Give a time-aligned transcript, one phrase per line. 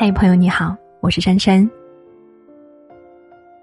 [0.00, 1.68] 嗨，朋友你好，我是珊珊。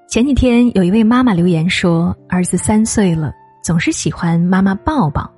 [0.05, 3.31] 前几天有一位妈妈留言说，儿子三岁了，
[3.63, 5.31] 总是喜欢妈妈抱抱，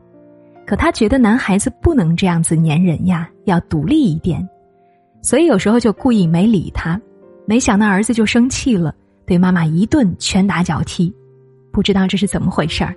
[0.66, 4.44] 可她觉得男孩子不能这样子粘人呀，要独立一点，
[5.22, 7.00] 所以有时候就故意没理他。
[7.46, 8.92] 没想到儿子就生气了，
[9.24, 11.14] 对妈妈一顿拳打脚踢，
[11.72, 12.96] 不知道这是怎么回事儿。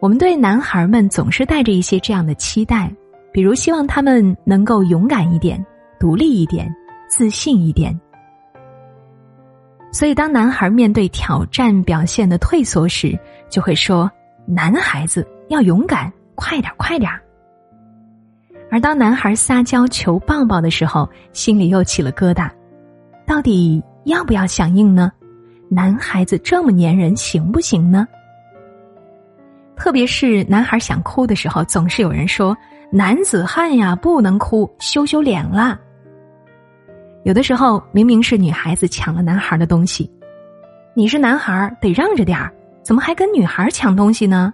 [0.00, 2.90] 我们对男孩们总是带着一些这样的期待，
[3.30, 5.62] 比如希望他们能够勇敢一点。
[5.98, 6.74] 独立一点，
[7.08, 7.98] 自信一点。
[9.90, 14.10] 所以，当男孩面对挑战表现的退缩时，就会说
[14.46, 17.10] ：“男孩子要勇敢，快点，快点。”
[18.70, 22.50] 而当男孩撒娇求抱抱的时候，心里又起了疙瘩，
[23.26, 25.10] 到底要不要响应呢？
[25.70, 28.06] 男孩子这么粘人，行不行呢？
[29.74, 32.54] 特别是男孩想哭的时候，总是有人说
[32.92, 35.78] ：“男子汉呀，不能哭，羞羞脸啦。”
[37.28, 40.10] 有的时候明明是女孩子抢了男孩的东西，
[40.94, 42.50] 你是男孩得让着点儿，
[42.82, 44.50] 怎么还跟女孩抢东西呢？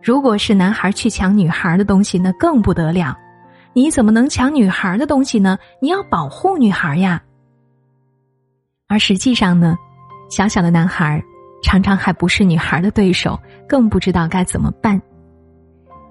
[0.00, 3.18] 如果是男孩去抢女孩的东西，那更不得了，
[3.72, 5.58] 你怎么能抢女孩的东西呢？
[5.80, 7.20] 你要保护女孩呀。
[8.86, 9.76] 而实际上呢，
[10.30, 11.20] 小小的男孩
[11.64, 13.36] 常常还不是女孩的对手，
[13.68, 15.02] 更不知道该怎么办。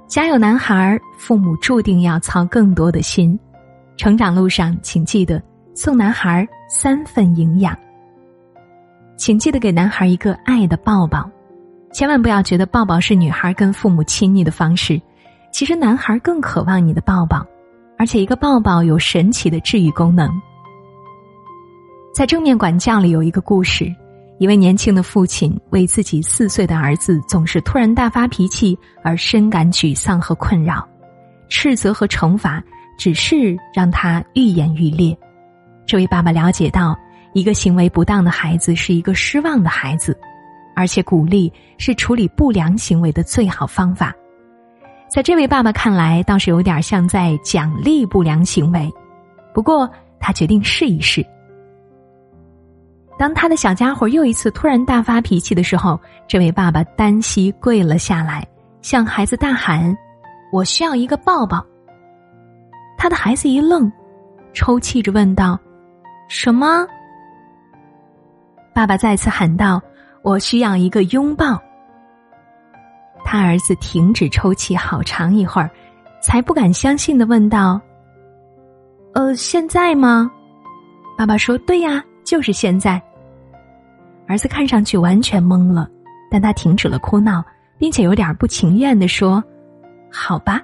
[0.06, 3.40] 家有男孩，父母注定要操更多的心。
[3.98, 5.42] 成长路上，请记得
[5.76, 7.78] 送男孩三份营养。
[9.16, 11.30] 请记得给男孩一个爱的抱抱，
[11.94, 15.00] 千万不要觉得抱抱是女孩跟父母亲昵的方式，
[15.52, 17.46] 其实男孩更渴望你的抱抱，
[17.98, 20.30] 而且一个抱抱有神奇的治愈功能。
[22.14, 23.86] 在正面管教里有一个故事，
[24.40, 30.86] 一位年轻的父亲为自己四岁的儿子总是突然大发脾气而深感沮丧和困扰，
[31.50, 32.62] 斥责和惩罚。
[32.98, 35.18] 只是让他愈演愈烈。
[35.86, 36.98] 这位爸爸了解到，
[37.34, 40.18] 一个行为不当的孩子是一个失望的孩子，
[40.76, 44.14] 而且鼓励是处理不良行为的最好方法。
[45.10, 48.90] 在这位爸爸看来，倒是有点像在奖励不良行为。
[49.54, 51.24] 不过，他决定试一试。
[53.20, 58.48] 当他的小家伙又一次突然大发脾气的时候，这位爸爸单膝跪了下来，
[58.82, 59.96] 向孩子大喊
[60.52, 61.64] ：“我需要一个抱抱。”
[63.04, 63.92] 他的孩子一愣，
[64.54, 65.60] 抽泣着问道
[66.30, 66.88] ：“什么？”
[68.74, 69.82] 爸爸再次喊道
[70.24, 71.62] ：“我需要一个拥抱。”
[73.26, 75.70] 他儿子停止抽泣好长一会儿，
[76.22, 77.78] 才不敢相信的问道
[79.16, 80.32] ：“呃，现在吗？”
[81.18, 83.02] 爸爸说：“对呀，就是现在。”
[84.30, 85.90] 儿子看上去完全懵了，
[86.32, 87.44] 但他停止了哭闹，
[87.78, 89.44] 并且有点不情愿的说
[90.10, 90.62] ：“好吧。”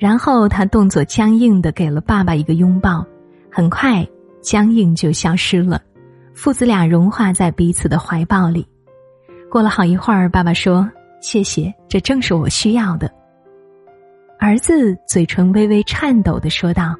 [0.00, 3.04] 然后他动作僵硬的给了爸爸一个拥抱，
[3.52, 4.04] 很快
[4.40, 5.78] 僵硬就消失了，
[6.32, 8.66] 父子俩融化在彼此的怀抱里。
[9.50, 10.90] 过了好一会儿，爸爸说
[11.20, 13.12] ：“谢谢，这正是我需要的。”
[14.40, 16.96] 儿子嘴唇微微颤抖的说道：“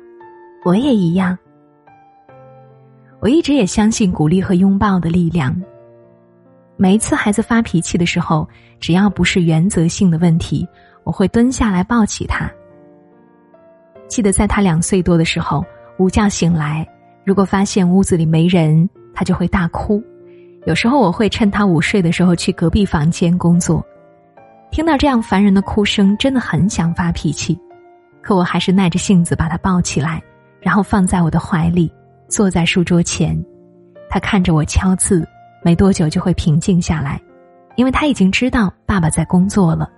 [0.62, 1.39] 我也一样。”
[3.19, 5.59] 我一直也相信鼓励和拥抱的力量。
[6.77, 8.47] 每一次孩子发脾气的时候，
[8.78, 10.69] 只要不是原则性的问题，
[11.03, 12.50] 我会蹲下来抱起他。
[14.10, 15.65] 记得在他两岁多的时候，
[15.98, 16.84] 午觉醒来，
[17.25, 20.03] 如果发现屋子里没人，他就会大哭。
[20.66, 23.87] 有时候我会趁他午睡的时候去隔壁房间工作，
[24.72, 27.56] 听到这样烦人的哭声，真的很想发脾气，
[28.21, 30.21] 可我还是耐着性子把他抱起来，
[30.60, 31.91] 然后放在我的怀里，
[32.28, 33.41] 坐在书桌前。
[34.10, 35.25] 他看着我敲字，
[35.62, 37.21] 没多久就会平静下来，
[37.77, 39.88] 因为他已经知道爸爸在工作了。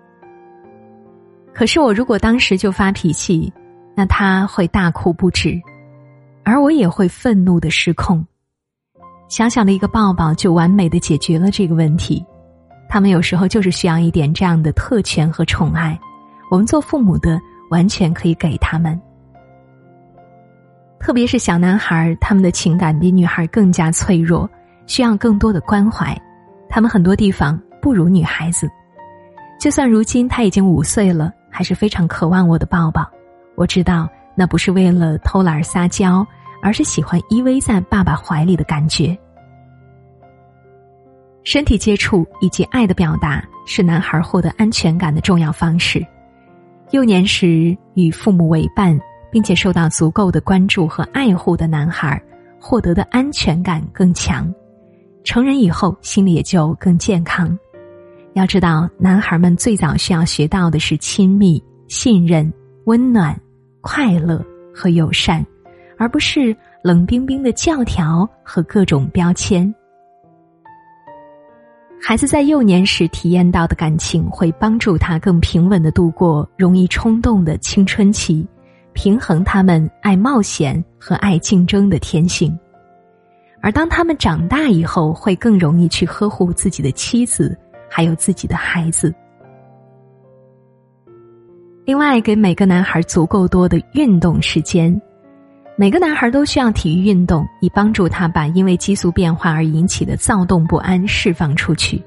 [1.54, 3.50] 可是我如果当时就发脾气，
[3.94, 5.60] 那他会大哭不止，
[6.44, 8.24] 而我也会愤怒的失控。
[9.28, 12.24] 小小的一个抱抱就完美的解决了这个问题。
[12.88, 15.98] 他们有时候就是需要一点这样的特权和宠爱，
[16.50, 17.40] 我们做父母的
[17.70, 19.00] 完全可以给他们。
[20.98, 24.48] 特别是小男孩，他们的情感比女孩更加脆弱，
[24.86, 26.16] 需要更多的关怀。
[26.68, 28.70] 他们很多地方不如女孩子。
[29.58, 33.10] 就算如今他已经五岁了，还是非常渴望我的抱抱。
[33.54, 36.26] 我知道那不是为了偷懒撒娇，
[36.62, 39.16] 而是喜欢依偎在爸爸怀里的感觉。
[41.44, 46.04] 身体接触以及爱的表达是男孩获得安全感的重要方式。
[46.92, 48.98] 幼年时与父母为伴，
[49.30, 52.22] 并且受到足够的关注和爱护的男孩，
[52.60, 54.52] 获得的安全感更强。
[55.24, 57.58] 成人以后，心里也就更健康。
[58.34, 62.52] 要知道，男孩们最早需要学到的是亲密、信任。
[62.84, 63.38] 温暖、
[63.80, 64.44] 快乐、
[64.74, 65.44] 和友善，
[65.96, 69.72] 而不是冷冰冰的教条和各种标签。
[72.00, 78.44] 孩子在幼年时体验到的感情，会帮助他更平稳的度过容易冲动的青春期，
[78.92, 82.58] 平衡他们爱冒险和爱竞争的天性。
[83.60, 87.56] 而当他们长大以后，会更容易去呵护自己的妻子，
[87.88, 89.14] 还有自己的孩子。
[91.84, 95.00] 另外，给每个男孩足够多的运动时间。
[95.74, 102.00] 每个男孩都需要体育运动，以帮助他把因为激素变化而引起的躁动不安释放出去。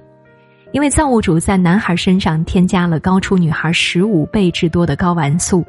[0.72, 5.66] 因为造物主在男孩身上添加了高出女孩十五倍之多的睾丸素，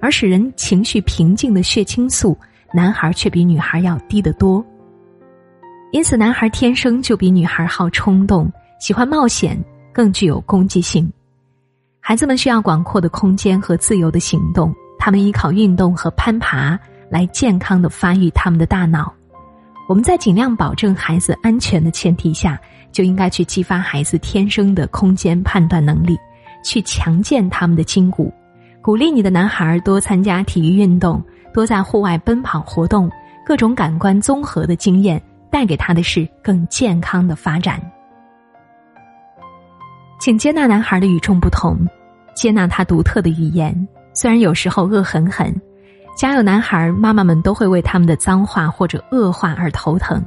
[0.00, 2.36] 而使人情绪平静的血清素，
[2.74, 4.64] 男孩却比女孩要低得多。
[5.92, 8.50] 因此，男孩天生就比女孩好冲动，
[8.80, 9.56] 喜欢冒险，
[9.92, 11.08] 更具有攻击性。
[12.08, 16.78] 孩子们需要广阔的空间和自由的行动，他们依靠运动和攀爬。
[17.10, 19.12] 来健康的发育他们的大脑，
[19.88, 22.56] 我们在尽量保证孩子安全的前提下，
[22.92, 26.16] 就应该去激发孩子天生的空间判断能力，
[26.62, 28.32] 去强健他们的筋骨，
[28.80, 31.20] 鼓励你的男孩多参加体育运动，
[31.52, 33.10] 多在户外奔跑活动，
[33.44, 35.20] 各种感官综合的经验
[35.50, 37.80] 带给他的是更健康的发展。
[40.18, 41.76] 请接纳男孩的与众不同，
[42.36, 43.74] 接纳他独特的语言，
[44.12, 45.52] 虽然有时候恶狠狠。
[46.16, 50.24] 家有男孩，妈妈们都会为他们的脏话或者恶话而头疼。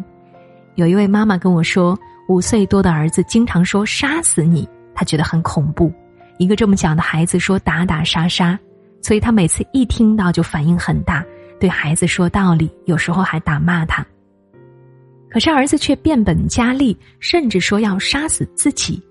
[0.76, 1.98] 有一位妈妈跟我说，
[2.28, 5.92] 五岁多的儿子经常说“杀死你”，他觉得很恐怖。
[6.38, 8.60] 一个这么讲的孩子说“打打杀杀”，
[9.02, 11.26] 所以他每次一听到就反应很大，
[11.60, 14.06] 对孩子说道理，有时候还打骂他。
[15.32, 19.02] 可是儿子却变本加厉，甚至说要杀死自己。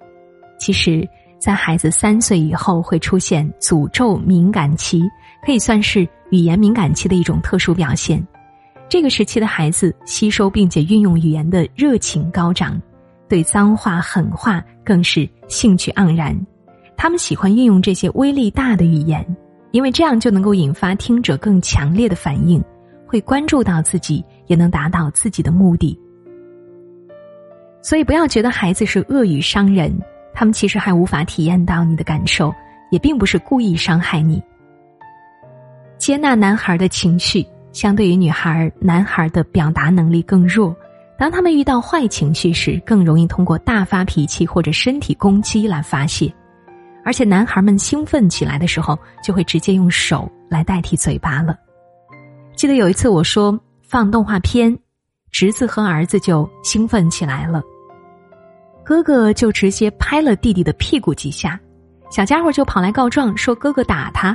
[0.61, 1.07] 其实，
[1.39, 5.03] 在孩子三岁以后会出现诅咒敏感期，
[5.45, 6.09] 可以算是。
[6.31, 8.23] 语言敏感期的一种特殊表现，
[8.87, 12.79] 这个时期的孩子吸收并且运用语言的热情高涨，
[13.31, 16.39] 对脏话狠话更是兴趣盎然。
[16.99, 19.27] 他们喜欢运用这些威力大的语言，
[19.71, 22.63] 因为这样就能够引发听者更强烈的反应，
[23.07, 25.99] 会关注到自己，也能达到自己的目的。
[27.81, 29.99] 所以，不要觉得孩子是恶语伤人，
[30.39, 32.55] 他们其实还无法体验到你的感受，
[32.93, 34.41] 也并不是故意伤害你。
[35.99, 40.73] 接纳男孩的情绪，相对于女孩，男孩的表达能力更弱。
[41.19, 46.33] 当他们遇到坏情绪时，更容易通过大发脾气或者身体攻击来发泄。
[47.05, 51.59] 而且，男孩们兴奋起来的时候，就会直接用手来代替嘴巴了。
[52.55, 54.79] 记得有一次我说放动画片，
[55.33, 57.61] 侄子和儿子就兴奋起来了。
[58.89, 61.61] 哥哥就直接拍了弟弟的屁股几下，
[62.11, 64.35] 小家伙就跑来告状说哥哥打他。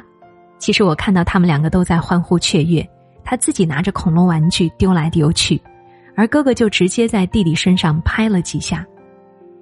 [0.60, 2.88] 其实我看到他们两个都在欢呼雀跃，
[3.24, 5.60] 他自己拿着恐龙玩具丢来丢去，
[6.16, 8.86] 而哥哥就直接在弟弟身上拍了几下。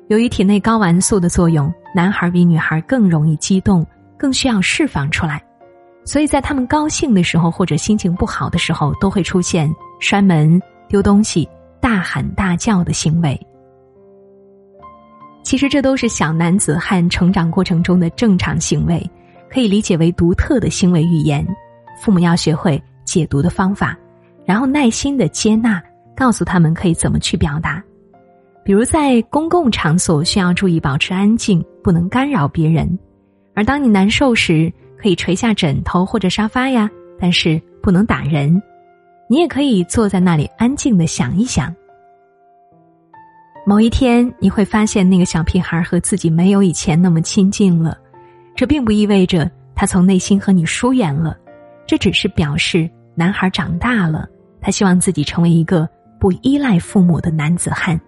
[0.09, 5.41] 由于体内睾丸素的作用，男孩比女孩更容易激动，更需要释放出来，
[6.03, 11.47] 所以在他们高兴的时候或者心情不好的时候，都会出现摔门、丢东西、
[11.79, 13.39] 大喊大叫的行为。
[15.51, 19.06] 其实这都是小男子汉成长过程中的正常行为。
[19.50, 21.46] 可以理解为独特的行为语言，
[22.01, 24.00] 父母要学会解读的方法，
[24.46, 25.84] 然后耐心的接纳，
[26.15, 27.84] 告诉他们可以怎么去表达。
[28.63, 32.88] 比如在公共场所需要注意保持安静，不能干扰别人；
[33.53, 36.89] 而当你难受时，可以垂下枕头或者沙发呀，
[37.20, 38.63] 但是不能打人。
[39.27, 41.75] 你也可以坐在那里安静的想一想。
[43.63, 47.98] 某一天你会发现，那个小屁孩和自己没有以前那么亲近了。
[48.56, 51.38] 这并不意味着他从内心和你疏远了，
[51.86, 54.27] 这只是表示男孩长大了，
[54.60, 55.88] 他希望自己成为一个
[56.20, 58.00] 不依赖父母的男子汉。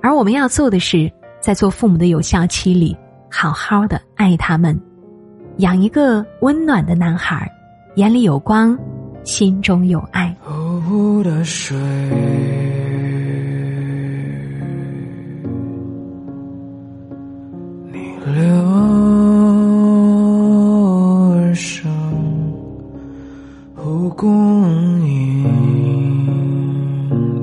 [0.00, 2.96] 而我们要做的是，在做父母的有效期里，
[3.30, 4.80] 好好的爱他们，
[5.58, 7.50] 养一个温暖的男孩，
[7.96, 8.78] 眼里有光，
[9.24, 10.34] 心中有爱。
[11.22, 11.76] 的水
[24.72, 25.42] 种你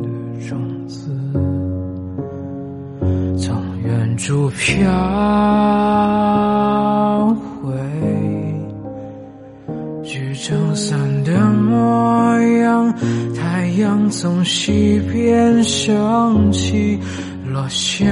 [0.02, 0.58] 的种
[0.88, 1.12] 子，
[3.38, 4.90] 从远处飘
[7.62, 7.72] 回，
[10.04, 12.92] 聚成伞的模样。
[13.36, 17.00] 太阳从西边升起，
[17.48, 18.08] 落下。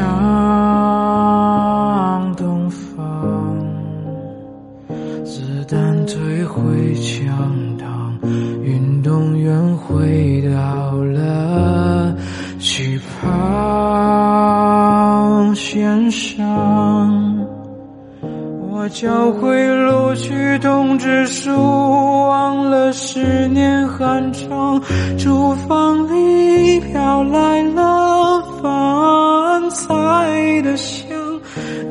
[18.97, 24.81] 我交回录取通知书，忘了十年寒窗，
[25.19, 31.15] 厨房里飘来了饭菜的香。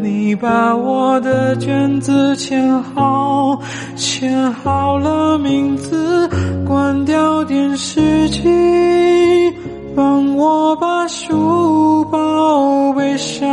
[0.01, 3.57] 你把我的卷子签好，
[3.95, 6.29] 签好了名字，
[6.67, 8.43] 关掉电视机，
[9.95, 13.47] 帮我把书包背上。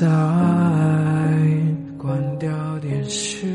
[0.00, 0.06] 在，
[1.98, 2.48] 关掉
[2.80, 3.46] 电视。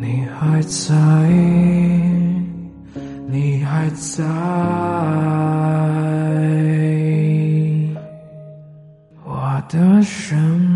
[0.00, 0.94] 你还在，
[3.28, 4.24] 你还在
[9.22, 10.69] 我的身。